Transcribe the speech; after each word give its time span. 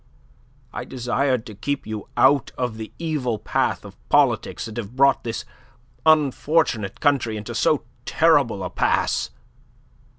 I 0.73 0.83
desired 0.83 1.45
to 1.45 1.53
keep 1.53 1.85
you 1.85 2.07
out 2.17 2.51
of 2.57 2.77
the 2.77 2.91
evil 2.97 3.37
path 3.37 3.85
of 3.85 3.95
politics 4.09 4.65
that 4.65 4.77
have 4.77 4.95
brought 4.95 5.23
this 5.23 5.45
unfortunate 6.07 6.99
country 6.99 7.37
into 7.37 7.53
so 7.53 7.83
terrible 8.05 8.63
a 8.63 8.71
pass. 8.71 9.29